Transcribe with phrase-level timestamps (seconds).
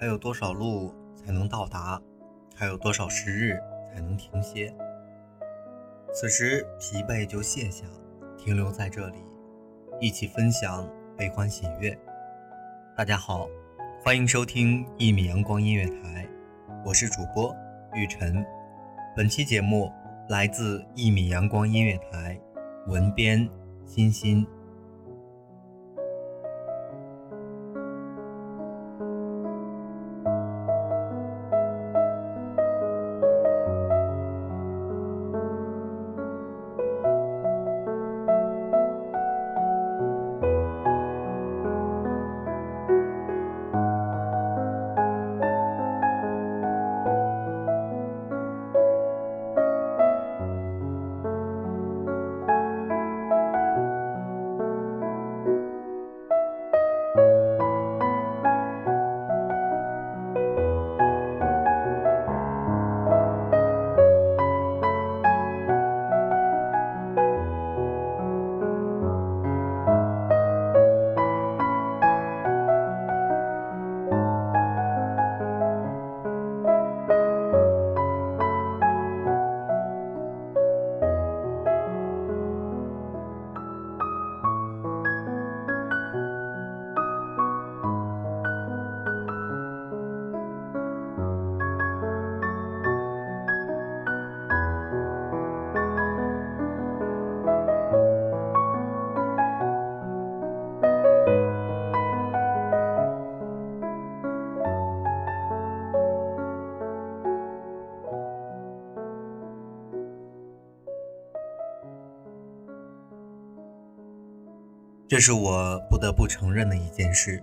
[0.00, 2.00] 还有多少路才能到达？
[2.54, 3.58] 还有多少时日
[3.92, 4.72] 才能停歇？
[6.12, 7.84] 此时疲惫就卸下，
[8.36, 9.18] 停留在这里，
[10.00, 11.98] 一起分享悲欢喜悦。
[12.96, 13.48] 大家好，
[14.04, 16.28] 欢迎收听一米阳光音乐台，
[16.84, 17.52] 我是主播
[17.92, 18.46] 玉晨。
[19.16, 19.92] 本期节目
[20.28, 22.40] 来自一米阳光音乐台，
[22.86, 23.50] 文编
[23.84, 24.46] 欣欣。
[115.08, 117.42] 这是我不得不承认的一件事，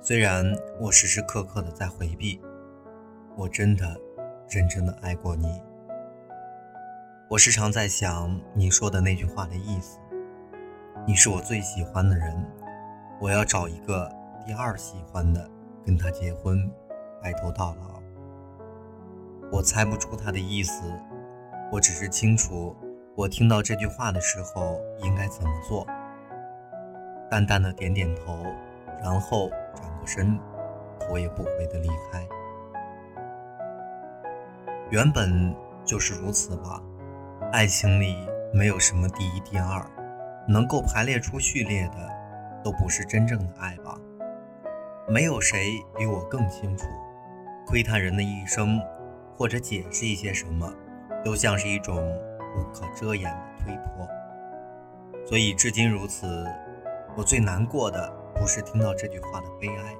[0.00, 0.44] 虽然
[0.78, 2.40] 我时时刻刻的在回避，
[3.34, 4.00] 我真的
[4.48, 5.60] 认真的爱过你。
[7.28, 9.98] 我时常在想你说的那句话的意思，
[11.04, 12.40] 你是我最喜欢的人，
[13.20, 14.08] 我要找一个
[14.46, 15.50] 第二喜欢的，
[15.84, 16.70] 跟他结婚，
[17.20, 18.00] 白头到老。
[19.50, 20.84] 我猜不出他的意思，
[21.72, 22.76] 我只是清楚，
[23.16, 25.84] 我听到这句话的时候应该怎么做。
[27.32, 28.44] 淡淡的点点头，
[29.02, 30.38] 然后转过身，
[31.00, 32.28] 头也不回的离开。
[34.90, 36.78] 原本就是如此吧，
[37.50, 39.82] 爱情里没有什么第一、第二，
[40.46, 42.06] 能够排列出序列的，
[42.62, 43.98] 都不是真正的爱吧。
[45.08, 46.86] 没有谁比我更清楚，
[47.66, 48.78] 窥探人的一生，
[49.34, 50.70] 或者解释一些什么，
[51.24, 51.96] 都像是一种
[52.54, 54.06] 不可遮掩的推脱。
[55.24, 56.46] 所以至今如此。
[57.14, 59.96] 我最难过的不是听到这句话的悲哀，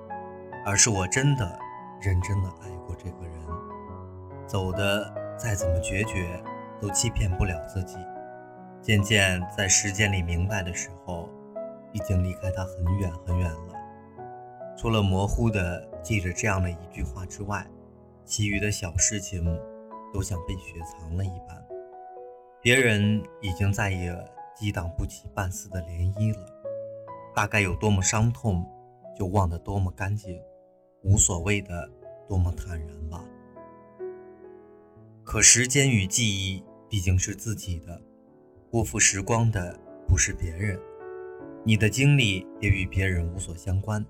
[0.64, 1.58] 而是我真的
[2.00, 3.34] 认真的爱过这个人，
[4.46, 6.42] 走的再怎么决绝，
[6.80, 7.96] 都欺骗不了自己。
[8.80, 11.28] 渐渐在时间里明白的时候，
[11.92, 13.74] 已经离开他很远很远了。
[14.76, 17.64] 除了模糊的记着这样的一句话之外，
[18.24, 19.44] 其余的小事情
[20.14, 21.62] 都像被雪藏了一般。
[22.62, 24.16] 别人已经再也
[24.56, 26.46] 激荡不起半丝的涟漪了。
[27.34, 28.64] 大概有多么伤痛，
[29.16, 30.38] 就忘得多么干净，
[31.02, 31.90] 无所谓的
[32.28, 33.24] 多么坦然吧。
[35.24, 38.00] 可时间与记忆毕竟是自己的，
[38.70, 40.78] 辜负时光的不是别人。
[41.64, 44.04] 你的经历也与别人无所相关。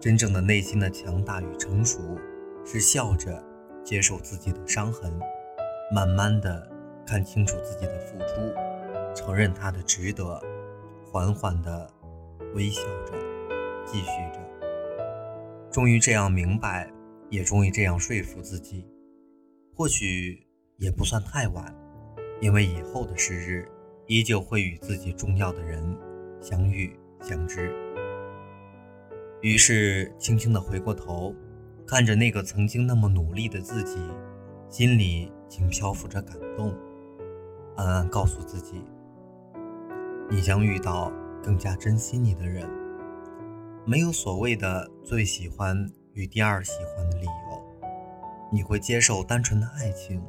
[0.00, 1.98] 真正的内心的强大与成熟，
[2.64, 3.42] 是笑着
[3.84, 5.12] 接受自己的伤痕，
[5.92, 6.66] 慢慢的
[7.06, 10.40] 看清楚自己的付出，承认他的值得，
[11.10, 11.90] 缓缓的
[12.54, 13.12] 微笑着，
[13.84, 14.40] 继续着。
[15.70, 16.88] 终于这样明白，
[17.28, 18.86] 也终于这样说服自己，
[19.74, 20.46] 或许
[20.76, 21.74] 也不算太晚，
[22.40, 23.68] 因为以后的时日，
[24.06, 25.82] 依旧会与自己重要的人
[26.40, 27.74] 相遇相知。
[29.40, 31.34] 于是，轻轻地回过头，
[31.84, 33.98] 看着那个曾经那么努力的自己，
[34.68, 36.72] 心里竟漂浮着感动，
[37.76, 38.80] 暗暗告诉自己：
[40.30, 41.12] 你将遇到
[41.44, 42.66] 更加珍惜你的人。
[43.84, 45.76] 没有所谓的最喜欢
[46.14, 47.62] 与第二喜欢的理由，
[48.50, 50.24] 你会接受单纯的爱情，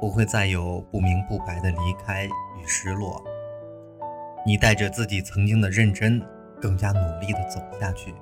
[0.00, 3.22] 不会再有不明不白的离开与失落。
[4.46, 6.22] 你带着自己曾经的认真，
[6.58, 8.14] 更加努力地走下去。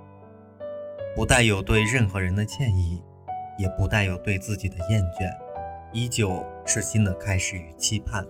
[1.15, 3.01] 不带有对任何人的歉意，
[3.57, 5.33] 也不带有对自己的厌倦，
[5.93, 8.27] 依旧是新的开始与期盼。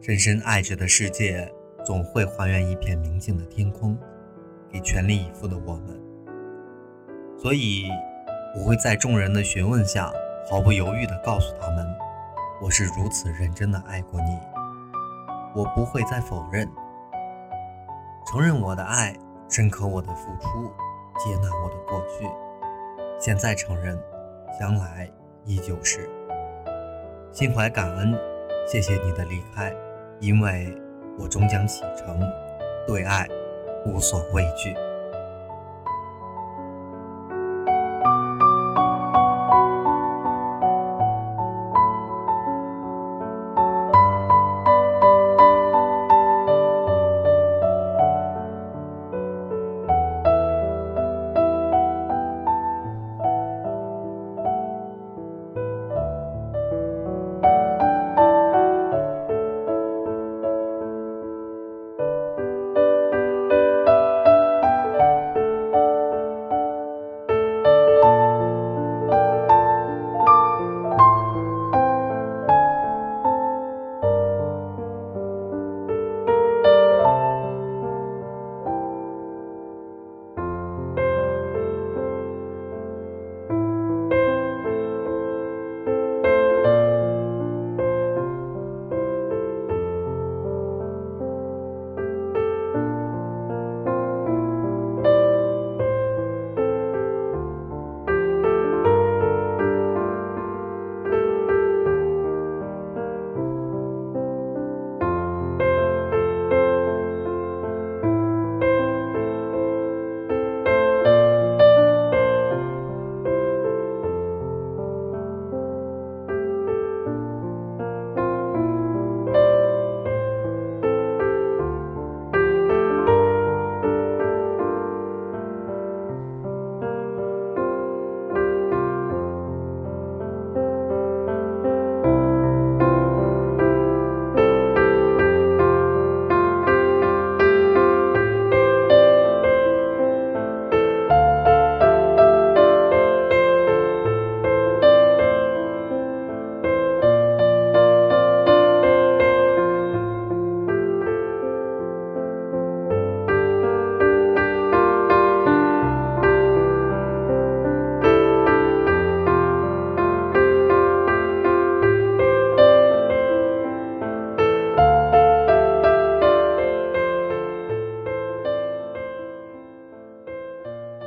[0.00, 1.52] 深深爱着的世界，
[1.90, 3.98] 总会还原一片明净的天空，
[4.70, 6.00] 给全力以赴的我们。
[7.36, 7.88] 所以，
[8.56, 10.12] 我会在众人的询问下，
[10.48, 11.84] 毫不犹豫地告诉他们，
[12.62, 14.38] 我是如此认真地爱过你。
[15.52, 16.70] 我不会再否认，
[18.24, 19.12] 承认我的爱，
[19.50, 20.70] 认可我的付出。
[21.18, 22.24] 接纳我的过去，
[23.18, 24.00] 现在承认，
[24.56, 25.10] 将来
[25.44, 26.08] 依旧是。
[27.32, 28.16] 心怀感恩，
[28.68, 29.74] 谢谢你的离开，
[30.20, 30.72] 因为
[31.20, 32.18] 我终将启程，
[32.86, 33.28] 对爱
[33.84, 34.74] 无所畏惧。